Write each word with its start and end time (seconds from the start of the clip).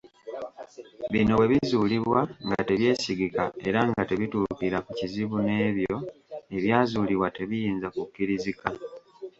Bino 1.13 1.33
bwe 1.35 1.47
bizuulibwa 1.51 2.19
nga 2.49 2.59
tebyesigika 2.67 3.43
era 3.67 3.79
nga 3.89 4.01
tebituukira 4.09 4.77
ku 4.85 4.91
kizibu 4.97 5.35
n’ebyo 5.45 5.97
ebyazuulibwa 6.57 7.27
tebiyinza 7.37 7.87
kukkirizika. 7.95 8.67